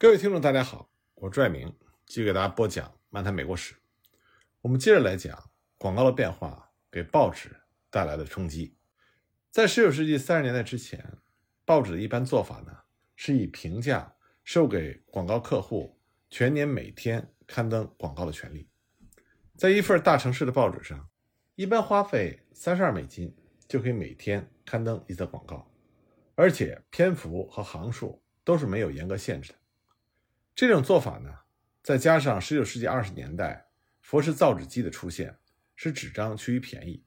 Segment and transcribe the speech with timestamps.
[0.00, 1.74] 各位听众，大家好，我拽明
[2.06, 3.74] 继续给大家播讲《漫谈美国史》。
[4.60, 7.56] 我们接着来讲广告的变化给报纸
[7.90, 8.76] 带来的冲击。
[9.50, 11.18] 在19世纪30年代之前，
[11.64, 12.72] 报纸的一般做法呢，
[13.16, 14.14] 是以平价
[14.44, 15.98] 授给广告客户
[16.30, 18.68] 全年每天刊登广告的权利。
[19.56, 21.10] 在一份大城市的报纸上，
[21.56, 23.36] 一般花费32美金
[23.66, 25.68] 就可以每天刊登一则广告，
[26.36, 29.58] 而且篇幅和行数都是没有严格限制的。
[30.58, 31.32] 这种做法呢，
[31.84, 33.68] 再加上19世纪20年代
[34.00, 35.38] 佛氏造纸机的出现，
[35.76, 37.04] 使纸张趋于便宜，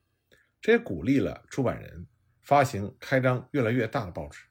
[0.61, 2.07] 这也鼓励了出版人
[2.41, 4.45] 发行开张越来越大的报纸。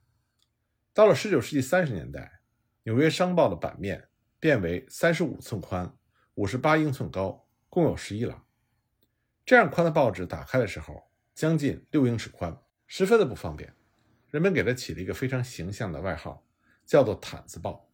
[0.93, 2.21] 到了19世纪30年代，
[2.83, 4.07] 《纽约商报》的版面
[4.39, 5.97] 变为35寸宽、
[6.35, 8.43] 58英寸高，共有11栏。
[9.47, 12.55] 这样宽的报纸打开的时候，将近6英尺宽，
[12.87, 13.75] 十分的不方便。
[14.29, 16.47] 人们给它起了一个非常形象的外号，
[16.85, 17.87] 叫做“毯子报”。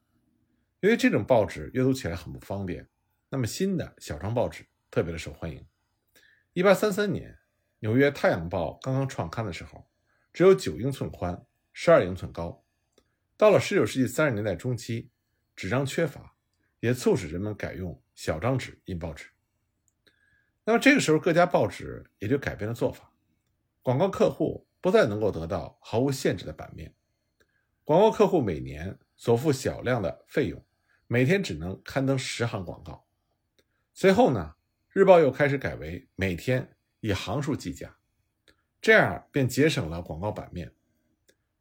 [0.87, 2.89] 由于这种报纸阅读起来很不方便，
[3.29, 5.67] 那么新的小张报纸特别的受欢迎。
[6.53, 7.33] 一八三三年，
[7.81, 9.91] 《纽约太阳报》刚刚创刊的时候，
[10.33, 12.65] 只有九英寸宽，十二英寸高。
[13.37, 15.11] 到了十九世纪三十年代中期，
[15.57, 16.37] 纸张缺乏，
[16.79, 19.27] 也促使人们改用小张纸印报纸。
[20.63, 23.13] 那么这个时候，各家报纸也就改变了做法，
[23.83, 26.95] 广告客户不再能够得到毫无限制的版面，
[27.83, 30.65] 广告客户每年所付小量的费用。
[31.07, 33.07] 每天只能刊登十行广告。
[33.93, 34.57] 随后呢，
[34.93, 37.97] 日报又开始改为每天以行数计价，
[38.81, 40.73] 这样便节省了广告版面。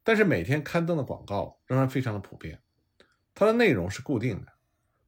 [0.02, 2.62] 但是每天刊登的广告仍然非常的普遍，
[3.34, 4.52] 它的内容是固定的，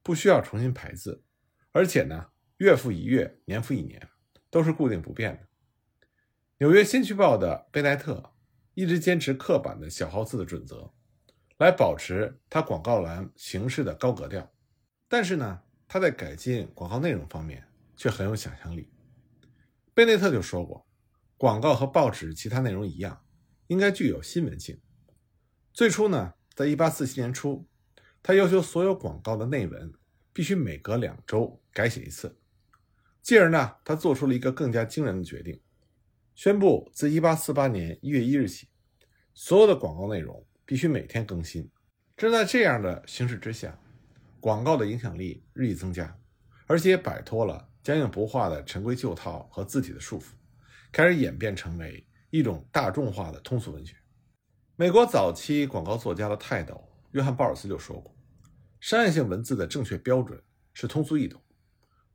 [0.03, 1.23] 不需要重新排字，
[1.71, 4.09] 而且呢，月复一月，年复一年，
[4.49, 5.47] 都是固定不变的。
[6.57, 8.33] 纽约新区报的贝奈特
[8.73, 10.93] 一直坚持刻板的小号字的准则。
[11.59, 14.49] 来保持它广告栏形式的高格调，
[15.09, 18.89] 但是呢，他在改进广告内容方面却很有想象力。
[19.93, 20.87] 贝内特就说过，
[21.35, 23.25] 广告和报纸其他内容一样，
[23.67, 24.79] 应该具有新闻性。
[25.73, 27.67] 最初呢，在1847年初，
[28.23, 29.93] 他要求所有广告的内文
[30.31, 32.39] 必须每隔两周改写一次。
[33.21, 35.61] 继而呢，他做出了一个更加惊人的决定，
[36.35, 38.69] 宣布自1848年1月1日起，
[39.33, 40.45] 所有的广告内容。
[40.69, 41.67] 必须每天更新。
[42.15, 43.75] 正在这样的形势之下，
[44.39, 46.15] 广告的影响力日益增加，
[46.67, 50.25] 而且也摆脱了僵硬不化的陈规旧套和字体的束缚，
[50.91, 53.95] 开始演变成为一种大众化的通俗文学。
[54.75, 58.15] 美国早期广告作家的泰斗约翰·鲍尔斯就说过
[58.79, 60.39] ：“商业性文字的正确标准
[60.75, 61.41] 是通俗易懂。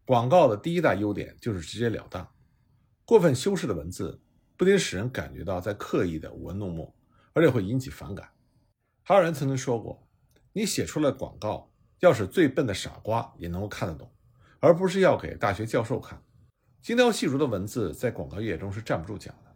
[0.05, 2.33] 广告的第一大优点就是直截了当。
[3.05, 4.23] 过分修饰的文字
[4.57, 6.95] 不仅使人感觉到在刻意的舞文弄墨，
[7.33, 8.29] 而且会引起反感。”
[9.07, 10.09] 还有人曾经说过
[10.55, 11.71] ：“你写出来广告，
[12.01, 14.11] 要使最笨的傻瓜也能够看得懂，
[14.61, 16.23] 而不是要给大学教授看。”
[16.81, 19.55] 精雕细琢的文字在广告业中是站不住脚的，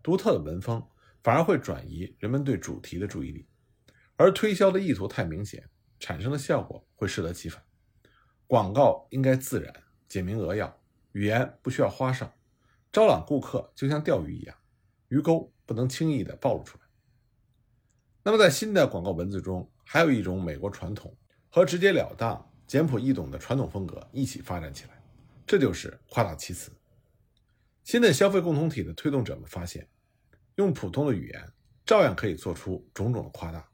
[0.00, 0.80] 独特的文风
[1.24, 3.48] 反而会转移人们对主题的注意力，
[4.14, 5.68] 而推销的意图太明显，
[5.98, 7.60] 产生的效果会适得其反。
[8.46, 9.74] 广告应该自然、
[10.06, 12.32] 简明扼要，语言不需要花哨，
[12.92, 14.56] 招揽顾客就像钓鱼一样，
[15.08, 16.83] 鱼钩不能轻易地暴露出来。
[18.26, 21.14] 那么，在新的广告文字中，还有一种美国传统
[21.50, 24.98] 和直截了当、简朴易懂的传统风格一起发展起来，
[25.46, 26.72] 这就是夸大其词。
[27.82, 29.86] 新的消费共同体的推动者们发现，
[30.54, 31.52] 用普通的语言
[31.84, 33.68] 照样可以做出种种的夸大，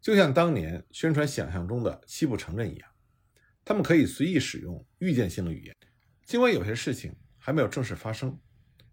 [0.00, 2.88] 就像当年宣传想象中的西部城镇一样，
[3.64, 5.76] 他们可以随意使用预见性的语言，
[6.24, 8.38] 尽管有些事情还没有正式发生，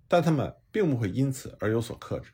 [0.07, 2.31] 但他们并不会因此而有所克制。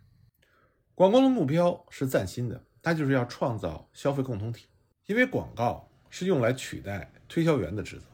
[0.95, 4.67] 广告的目标是崭新的，它就是要创造消费共同体。
[5.07, 8.05] 因为广告是用来取代推销员的职责，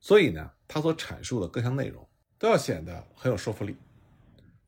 [0.00, 2.04] 所以呢，它所阐述的各项内容
[2.36, 3.76] 都要显得很有说服力，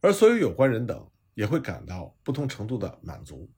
[0.00, 1.04] 而所有有关人等
[1.34, 3.50] 也会感到不同程度的满足。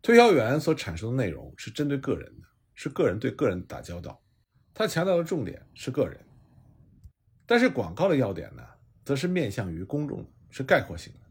[0.00, 4.22] 推销员所阐述的内容是针对个人的，是个人对个人打交道，
[4.72, 6.18] 他强调的重点是个人。
[7.44, 8.62] 但是广告的要点呢，
[9.04, 11.25] 则是面向于公众的，是概括性的。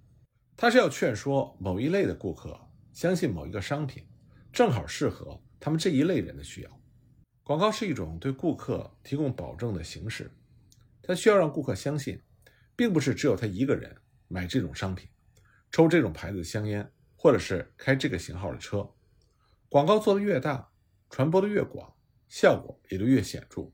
[0.58, 2.58] 他是要劝说某一类的顾客
[2.94, 4.08] 相信某一个商品，
[4.54, 6.82] 正好适合他们这一类人的需要。
[7.44, 10.32] 广告是一种对顾客提供保证的形式，
[11.04, 12.22] 它需要让顾客相信，
[12.76, 13.96] 并不是只有他一个人
[14.30, 15.10] 买这种商品、
[15.70, 18.90] 抽这种牌子的香烟，或者是开这个型号的车。
[19.68, 20.70] 广告做得越大，
[21.10, 21.94] 传播的越广，
[22.30, 23.70] 效果也就越显著，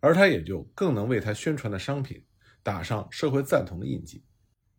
[0.00, 2.22] 而他也就更能为他宣传的商品
[2.62, 4.22] 打上社会赞同的印记。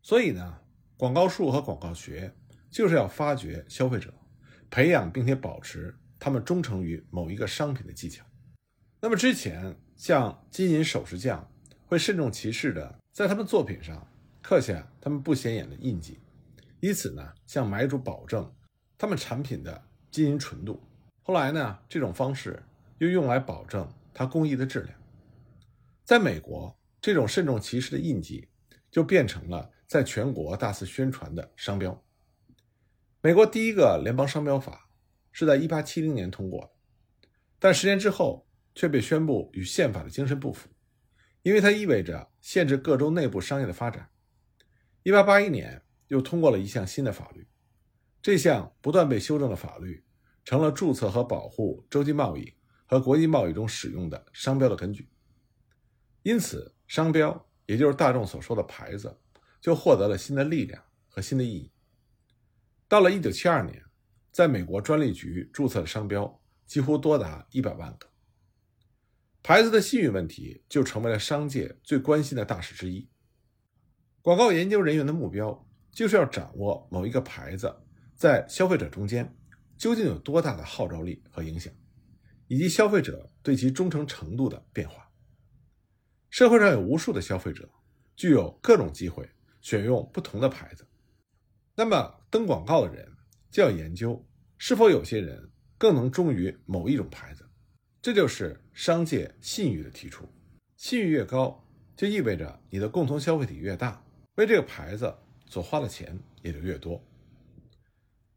[0.04, 0.60] 所以呢？
[1.00, 2.36] 广告术和广告学
[2.70, 4.14] 就是要发掘消费者，
[4.70, 8.26] 培养并且保持他们忠诚于某一个商品的技巧。
[9.00, 11.50] 那么之前，像金银首饰匠
[11.86, 14.06] 会慎重其事的在他们作品上
[14.42, 16.20] 刻下他们不显眼的印记，
[16.82, 18.54] 以此呢向买主保证
[18.98, 19.82] 他们产品的
[20.12, 20.84] 金银纯度。
[21.22, 22.62] 后来呢，这种方式
[22.98, 24.94] 又用来保证它工艺的质量。
[26.04, 28.50] 在美国，这种慎重其事的印记
[28.92, 32.02] 就变成了在全国大肆宣传的商标。
[33.20, 34.90] 美国第一个联邦商标法
[35.34, 36.72] 是在1870年通过的，
[37.60, 38.46] 但十年之后。
[38.76, 40.70] 却被宣布与宪法的精神不符，
[41.42, 44.10] 因为它意味着限制各州内部商业的发展。
[45.04, 47.46] 1881年又通过了一项新的法律，
[48.22, 50.06] 这项不断被修正的法律
[50.46, 52.54] 成了注册和保护洲际贸易
[52.86, 55.10] 和国际贸易中使用的商标的根据。
[56.22, 59.20] 因此，商标也就是大众所说的牌子，
[59.60, 61.72] 就获得了新的力量和新的意义。
[62.88, 63.84] 到了1972年，
[64.32, 68.10] 在美国专利局注册的商标几乎多达100万个。
[69.42, 73.10] 牌子的信誉问题就成为了商界最关心的大事之一。
[74.22, 77.74] 广告研究人员的目标就是要掌握某一个牌子
[78.16, 79.36] 在消费者中间
[79.78, 81.74] 究竟有多大的号召力和影响，
[82.48, 85.10] 以及消费者对其忠诚程度的变化。
[86.30, 87.68] 社会上有无数的消费者，
[88.16, 89.28] 具有各种机会
[89.70, 90.84] 选用不同的牌子。
[91.76, 93.08] 那么登广告的人
[93.52, 94.28] 就要研究
[94.58, 97.48] 是否有些人更能忠于某一种牌子。
[98.02, 100.28] 这就是商界信誉的提出，
[100.76, 101.64] 信誉越高，
[101.96, 104.04] 就意味着你的共同消费体越大，
[104.38, 107.00] 为这个牌子所花的钱也就越多。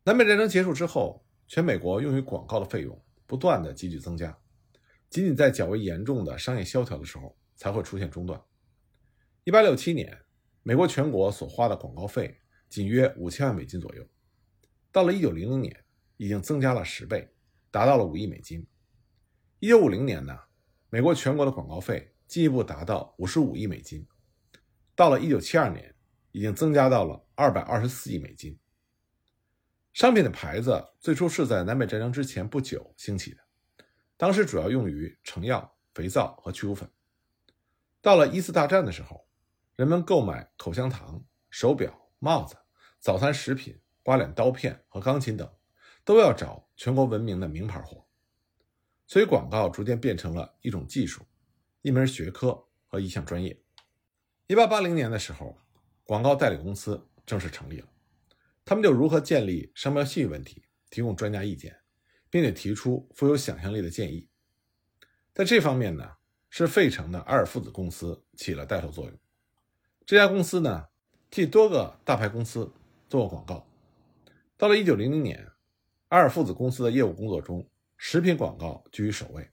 [0.04, 4.36] 南北战争结束之后，全美国用于广告的费用不断的急剧增加，
[5.08, 8.38] 仅仅在较为严重的商业萧条的时候才会出现中断。
[9.44, 10.21] 一八六七年，
[10.64, 14.06] 美国全国所花的广告费仅约五千万美金左右，
[14.92, 15.84] 到了一九零零年，
[16.16, 17.28] 已经增加了十倍，
[17.70, 18.64] 达到了五亿美金。
[19.58, 20.38] 一九五零年呢，
[20.88, 24.06] 美国全国的广告费进一步达到五十五亿美金，
[24.94, 25.94] 到了一九七二年，
[26.30, 28.56] 已经增加到了二百二十四亿美金。
[29.92, 33.38] 商品的牌子最初是在南北战争之前不久兴起的，
[34.16, 36.88] 当时主要用于成药、肥皂和去污粉。
[38.00, 39.28] 到了一次大战的时候，
[39.76, 42.56] 人们购买口香糖、手表、帽子、
[42.98, 45.50] 早餐食品、刮脸刀片和钢琴等，
[46.04, 48.06] 都要找全国闻名的名牌货。
[49.06, 51.26] 所以，广告逐渐变成了一种技术、
[51.80, 53.62] 一门学科和一项专业。
[54.46, 55.58] 一八八零年的时候，
[56.04, 57.88] 广告代理公司正式成立了。
[58.64, 61.80] 他们就如何建立商标信誉问题提供专家意见，
[62.30, 64.28] 并且提出富有想象力的建议。
[65.34, 66.16] 在这方面呢，
[66.50, 69.18] 是费城的阿尔父子公司起了带头作用。
[70.06, 70.86] 这家公司呢，
[71.30, 72.72] 替多个大牌公司
[73.08, 73.66] 做过广告。
[74.56, 75.50] 到了一九零零年，
[76.08, 77.68] 阿尔父子公司的业务工作中。
[78.04, 79.48] 食品广告居于首位，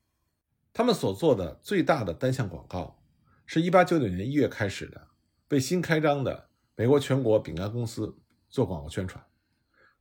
[0.74, 3.00] 他们所做的最大的单项广告，
[3.46, 5.10] 是一八九九年一月开始的，
[5.50, 8.18] 为新开张的美国全国饼干公司
[8.50, 9.24] 做广告宣传。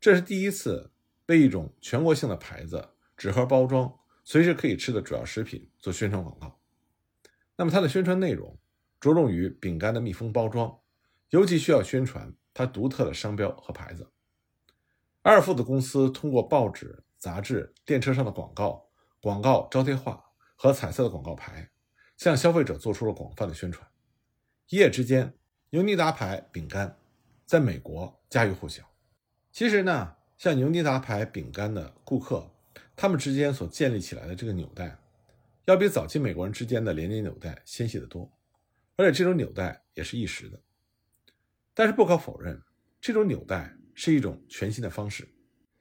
[0.00, 0.90] 这是第一次
[1.26, 3.92] 为一种全国性的牌子纸盒包装、
[4.24, 6.58] 随时可以吃的主要食品做宣传广告。
[7.56, 8.58] 那么它的宣传内容
[9.00, 10.78] 着重于饼干的密封包装，
[11.30, 14.10] 尤其需要宣传它独特的商标和牌子。
[15.22, 17.04] 阿尔父子公司通过报纸。
[17.18, 18.90] 杂志、电车上的广告、
[19.20, 20.22] 广告招贴画
[20.54, 21.68] 和彩色的广告牌，
[22.16, 23.84] 向消费者做出了广泛的宣传。
[24.68, 25.34] 一夜之间，
[25.70, 26.96] 牛尼达牌饼干
[27.44, 28.84] 在美国家喻户晓。
[29.50, 32.52] 其实呢，像牛尼达牌饼干的顾客，
[32.94, 34.96] 他们之间所建立起来的这个纽带，
[35.64, 38.30] 要比早期美国人之间的连接纽带纤细得多。
[38.98, 40.60] 而且这种纽带也是一时的。
[41.72, 42.60] 但是不可否认，
[43.00, 45.28] 这种纽带是一种全新的方式。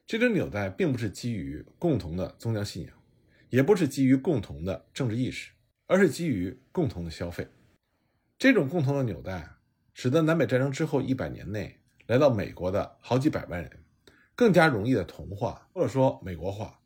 [0.06, 2.94] 这种纽带并不是基于共同的宗教信仰，
[3.50, 5.50] 也不是基于共同的政治意识，
[5.86, 7.48] 而是基于共同的消费。
[8.38, 9.56] 这种共同的纽带，
[9.94, 13.84] 使得南北战争之后一百年内来到美国的好几百万人，
[14.36, 16.80] 更加容易的同化或者说美国化。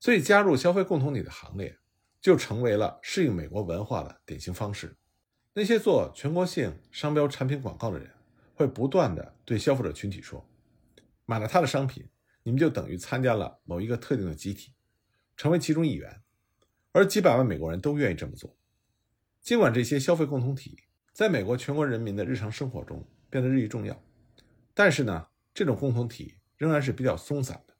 [0.00, 1.78] 所以加入消费共同体的行列，
[2.20, 4.96] 就成为了适应美国文化的典型方式。
[5.54, 8.10] 那些做全国性商标产品广告的人，
[8.54, 10.48] 会不断的对消费者群体说
[11.26, 12.08] ：“买了他的商品。”
[12.44, 14.72] 你们就等于参加了某一个特定的集体，
[15.36, 16.22] 成为其中一员，
[16.90, 18.56] 而几百万美国人都愿意这么做。
[19.40, 20.76] 尽管这些消费共同体
[21.12, 24.02] 在美国全国人民的日常生活中变得日益重要，
[24.74, 27.74] 但是呢，这种共同体仍然是比较松散的。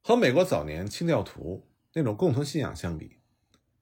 [0.00, 3.20] 和美国早年清教徒那种共同信仰相比，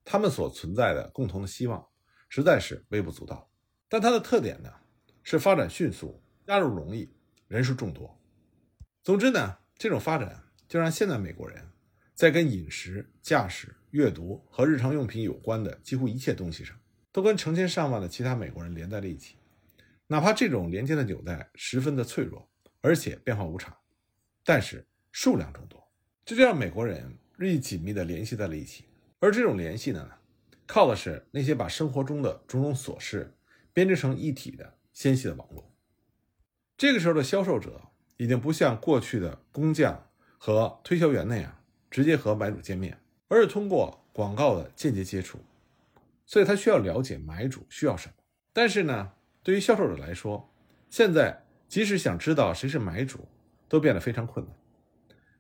[0.05, 1.88] 他们所存在的共同的希望
[2.29, 3.51] 实在是微不足道。
[3.89, 4.71] 但它的特点呢，
[5.23, 7.11] 是发展迅速，加入容易，
[7.47, 8.19] 人数众多。
[9.03, 11.67] 总之呢，这种发展就让现在美国人
[12.15, 16.79] 在跟饮食、驾驶、阅读和日常用品有关的几乎一切东西上，
[17.11, 19.37] 都跟成千上万的其他美国人连在了一起。
[20.07, 22.47] 哪怕这种连接的纽带十分的脆弱，
[22.81, 23.75] 而且变化无常，
[24.45, 25.83] 但是数量众多，
[26.25, 28.85] 这就这样美国人日益紧密地联系在了一起。
[29.19, 30.11] 而这种联系呢，
[30.69, 33.35] 靠的是那些把生活中的种种琐事
[33.73, 35.73] 编织成一体的纤细的网络。
[36.77, 37.81] 这个时候的销售者
[38.19, 45.39] 已经不像过去的工匠和推销员那样直接和买主见面，而是通过广告的间接接触，
[46.27, 48.15] 所以他需要了解买主需要什么。
[48.53, 50.53] 但是呢，对于销售者来说，
[50.91, 53.27] 现在即使想知道谁是买主，
[53.69, 54.55] 都变得非常困难。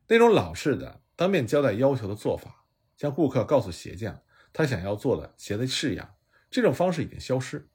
[0.06, 2.64] 那种老式的当面交代要求的做法，
[2.96, 4.18] 向顾客告诉鞋匠
[4.58, 6.16] 他想要做的鞋的式样，
[6.50, 7.68] 这种方式已经消失。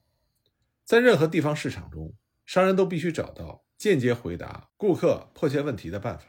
[0.84, 2.14] 在任何地方市场中，
[2.46, 6.26] 商人都必须找到间接回答顾客迫切问题的办法。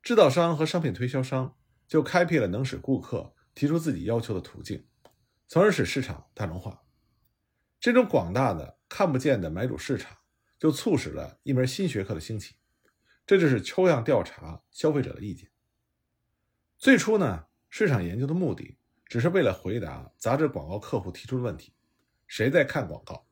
[0.00, 1.56] 制造商和商品推销商
[1.88, 4.86] 就开辟了能使顾客提出自己要求的途径，
[5.48, 6.84] 从而使市场大众化。
[7.80, 10.18] 这种广大的看不见的买主市场，
[10.56, 12.54] 就促使了一门新学科的兴起，
[13.26, 15.50] 这就是抽样调查消费者的意见。
[16.78, 18.78] 最初呢，市场研究的目的
[19.12, 21.74] 只是为了回答杂志广告客户提出的问题：
[22.26, 23.26] 谁在看广告？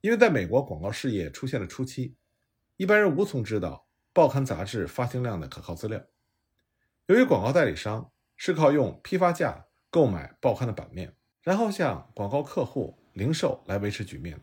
[0.00, 2.16] 因为在美国广告事业出现的初期，
[2.76, 6.04] 一般人无从知道报刊杂志发行量的可靠资料。
[7.06, 14.40] 由于广告代理商是靠用批发价购买报刊的版面，然后向广告客户零售来维持局面，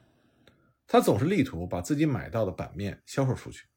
[0.88, 3.68] 他总是力图把自己买到的版面销售出去。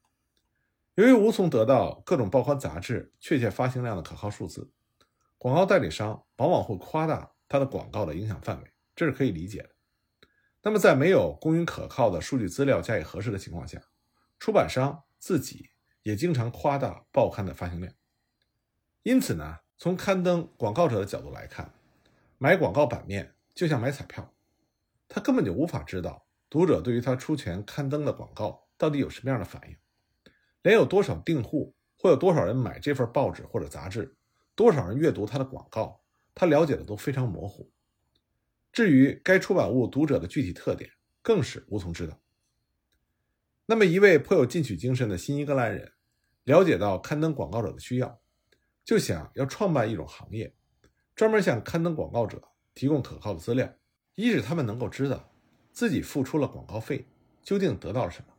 [0.94, 4.70] 由于无从得到各种报刊杂志确切发行量的可靠数字，
[5.40, 9.70] 广告代理商往往会夸大他的广告的影响范围，这是可以理解的。
[10.60, 13.80] 那么，在没有公允可靠的数据资料加以核实的情况下，
[14.38, 15.70] 出版商自己
[16.02, 17.90] 也经常夸大报刊的发行量。
[19.02, 21.72] 因此呢，从刊登广告者的角度来看，
[22.36, 24.34] 买广告版面就像买彩票，
[25.08, 29.74] 他根本就无法知道读者对于他出钱刊登的广告到底有什么样的反应，
[30.60, 34.18] 连有多少订户或有多少人买这份报纸或者杂志，
[34.54, 36.02] 多少人阅读他的广告，
[36.34, 37.70] 他了解的都非常模糊。
[38.72, 40.90] 至于该出版物读者的具体特点，
[41.22, 42.20] 更是无从知道。
[43.66, 45.92] 那么，一位颇有进取精神的新英格兰人，
[46.44, 48.20] 了解到刊登广告者的需要，
[48.84, 50.54] 就想要创办一种行业，
[51.14, 52.42] 专门向刊登广告者
[52.74, 53.72] 提供可靠的资料，
[54.14, 55.32] 以使他们能够知道
[55.72, 57.06] 自己付出了广告费
[57.42, 58.34] 究竟得到了什么。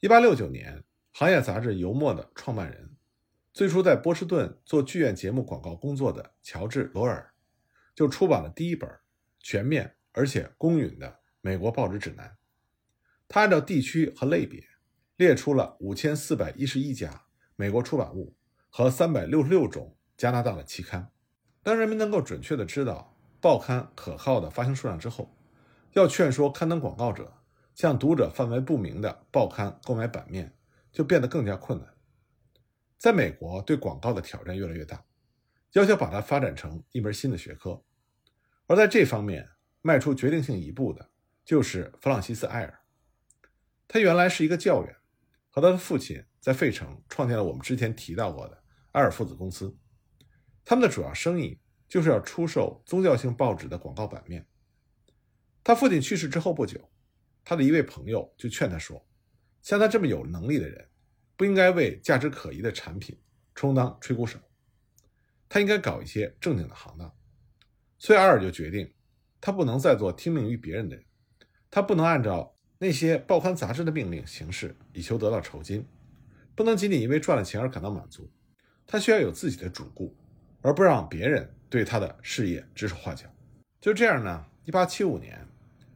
[0.00, 2.89] 一八六九年，行业杂志《油墨》的创办人，
[3.52, 7.32] 最初在波士顿做剧院节目广告工作的乔治·罗尔，
[7.94, 8.88] 就出版了第一本。
[9.42, 12.36] 全面而且公允的美国报纸指南，
[13.26, 14.62] 他按照地区和类别
[15.16, 17.22] 列出了五千四百一十一家
[17.56, 18.36] 美国出版物
[18.68, 21.10] 和三百六十六种加拿大的期刊。
[21.62, 25.34] 当人们能够准确地知道报刊可靠的发行数量之后，
[25.94, 27.32] 要劝说刊登广告者
[27.74, 30.54] 向读者范围不明的报刊购买版面，
[30.92, 31.88] 就变得更加困难。
[33.00, 35.02] 在美国，对广告的挑战越来越大，
[35.72, 37.82] 要求把它发展成一门新的学科。
[38.66, 39.48] 而在这方面
[39.80, 41.10] 迈出决定性一步的，
[41.42, 42.80] 就是弗朗西斯·埃尔。
[43.88, 44.94] 他原来是一个教员，
[45.48, 49.74] 和他的父亲在费城创建了我们之前提到过的埃尔父子公司。
[50.62, 54.46] 他们的主要生意就是要出售宗教性报纸的广告版面。
[55.64, 56.92] 他父亲去世之后不久，
[57.42, 59.08] 他的一位朋友就劝他说
[59.62, 60.89] ：“像他这么有能力的人，
[61.40, 63.18] 不应该为价值可疑的产品
[63.54, 64.38] 充当吹鼓手，
[65.48, 67.10] 他应该搞一些正经的行当。”
[67.98, 68.92] 所以阿尔就决定，
[69.40, 71.02] 他不能再做听命于别人的人，
[71.70, 75.86] 他不能按照那些报刊杂志的命令行事，以求得到酬金，
[76.54, 78.30] 不能仅仅因为赚了钱而感到满足。
[78.86, 80.14] 他需要有自己的主顾，
[80.60, 83.26] 而不让别人对他的事业指手画脚。
[83.80, 85.48] 就这样呢，一八七五年，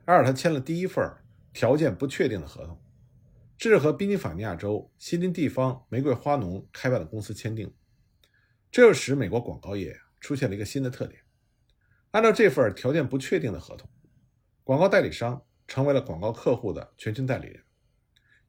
[0.06, 1.06] 阿尔他签了第一份
[1.52, 2.80] 条件不确定的合同，
[3.56, 7.73] 这是和宾夕法尼亚州西林地方玫瑰花农开办的公司签订。
[8.70, 11.23] 这又使美国广告业出现了一个新的特点。
[12.11, 13.88] 按照这份条件不确定的合同，
[14.62, 17.64] 广告代理商成为了广告客户的全权代理人，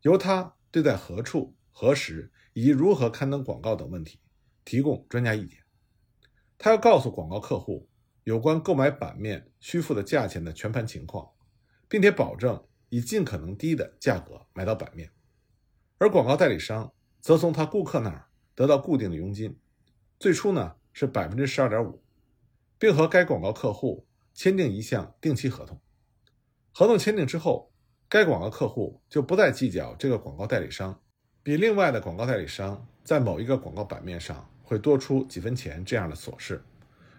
[0.01, 4.19] 由他对在何处、何时以及如何刊登广告等问题
[4.63, 5.59] 提供专家意见。
[6.57, 7.89] 他要告诉广告客户
[8.23, 11.31] 有关购买版面需付的价钱的全盘情况，
[11.87, 15.11] 并且保证以尽可能低的价格买到版面，
[15.97, 19.57] 而广告代理商则从他顾客那儿得到固定的佣金，
[20.19, 22.01] 最初呢是百分之十二点五。
[22.77, 25.79] 并和该广告客户签订一项定期合同。
[26.73, 27.71] 合同签订之后，
[28.09, 31.01] 该广告客户就不再计较这个广告代理商
[31.41, 36.61] 比另外的广告代理商在某一个广告版面上会多出几分钱这样的琐事，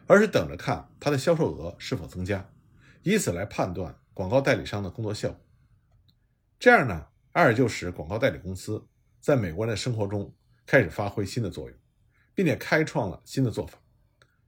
[0.07, 2.47] 而是等着看它的销售额是否增加，
[3.03, 5.41] 以此来判断广告代理商的工作效果。
[6.59, 8.87] 这样呢，埃尔就使广告代理公司
[9.21, 10.35] 在美国人的生活中
[10.65, 11.79] 开始发挥新的作用，
[12.35, 13.79] 并且开创了新的做法。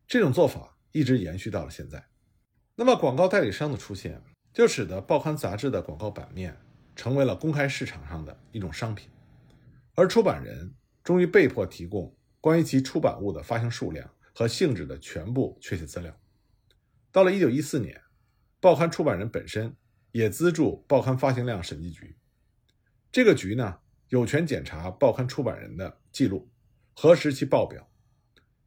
[0.07, 2.03] 这种做法一直延续到了现在。
[2.75, 4.23] 那么，广告代理商的出现，
[4.55, 6.57] 就使得报刊杂志的广告版面
[6.97, 9.11] 成为了公开市场上的一种商品，
[9.95, 10.75] 而出版人
[11.05, 16.17] 终于被迫提供关于其出版物的发行数量和性质的全部确切资料。
[17.13, 18.01] 到了1914年，
[18.61, 19.77] 报刊出版人本身
[20.19, 22.17] 也资助报刊发行量审计局，
[23.11, 26.51] 这个局呢有权检查报刊出版人的记录，
[26.95, 27.89] 核实其报表。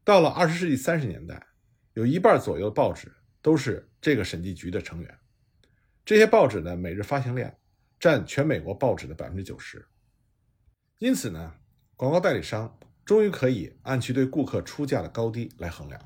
[0.03, 1.47] 到了20世纪30年代，
[1.93, 3.11] 有一半左右的报纸。
[3.43, 5.19] 都是这个审计局的成员。
[6.05, 7.51] 这些报纸的每日发行量
[7.99, 9.87] 占全美国报纸的百分之九十。
[10.99, 11.55] 因此呢，
[11.95, 15.99] 广告代理商终于可以按其对顾客出价的高低来衡量，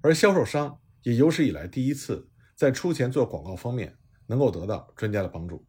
[0.00, 3.97] 而销售商也有史以来第一次在出钱做广告方面
[4.28, 5.66] 能够得到专家的帮助。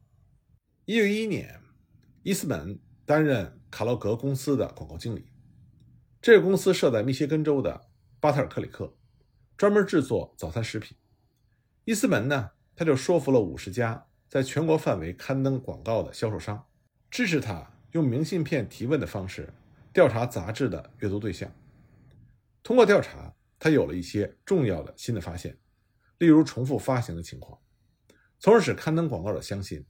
[0.86, 1.60] 一九一一年，
[2.22, 5.26] 伊斯本担任卡洛格公司的广告经理。
[6.22, 7.90] 这个公司设在密歇根州的
[8.20, 8.96] 巴特尔克里克。
[9.58, 10.96] 专门制作早餐食品，
[11.84, 16.66] 伊斯门呢，他就说服了五十家在全国范围刊登广告的销售商，
[17.12, 19.54] 支持他用明信片提问的方式
[19.92, 21.54] 调查杂志的阅读对象。
[22.64, 25.58] 通过调查，他有了一些重要的新的发现，
[26.20, 27.60] 例如重复发行的情况，
[28.40, 29.86] 从而使刊登广告者相信，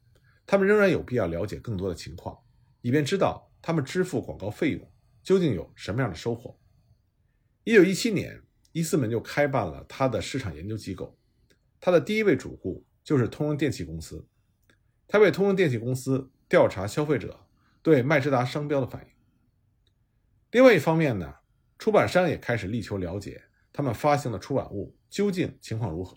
[0.46, 2.38] 他们仍然有必要了解更多的情况，
[2.82, 4.92] 以便知道他们支付广告费用
[5.24, 6.60] 究竟有什么样的收获。
[7.64, 8.44] 一九一七年。
[8.72, 11.18] 伊斯门就开办了他的市场研究机构，
[11.82, 14.28] 他的第一位主顾就是通用电气公司，
[15.08, 17.48] 他为通用电气公司调查消费者
[17.82, 19.12] 对麦芝达商标的反应。
[20.52, 21.34] 另外一方面呢，
[21.80, 23.42] 出版商也开始力求了解
[23.74, 26.16] 他们发行的出版物究竟情况如何。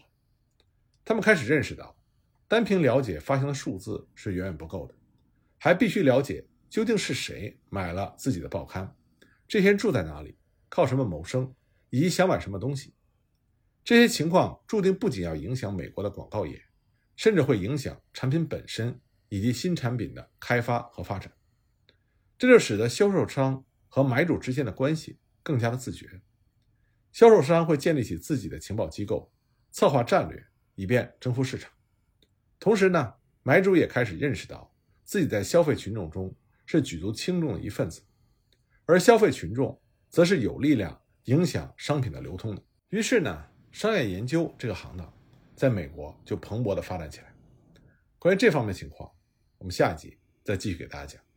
[1.06, 1.97] 他们开始认识到，
[2.52, 4.95] 单凭了解发行的数字是远远不够的，
[5.56, 8.95] 还必须了解究竟是谁买了自己的报刊，
[9.49, 10.36] 这些人住在哪里，
[10.69, 11.50] 靠什么谋生。
[11.88, 12.93] 以及想买什么东西，
[13.82, 16.62] 这些情况注定不仅要影响美国的广告业，
[17.17, 21.32] 甚至会影响产品本身以及新产品的开发和发展。
[22.36, 26.21] 这就使得销售商和买主之间的关系更加的自觉。
[27.12, 29.32] 销售商会建立起自己的情报机构，
[29.71, 31.73] 策划战略，以便征服市场。
[32.63, 34.73] 同时呢，买主也开始认识到
[35.03, 36.33] 自己在消费群众中
[36.65, 38.01] 是举足轻重的一份子，
[38.85, 39.77] 而消费群众
[40.09, 40.97] 则是有力量。
[41.27, 42.61] 影响商品的流通的。
[42.89, 45.13] 于是呢，商业研究这个行当
[45.55, 47.33] 在美国就蓬勃的发展起来。
[48.19, 49.09] 关于这方面情况，
[49.59, 51.31] 我们下一集再继续给大家讲。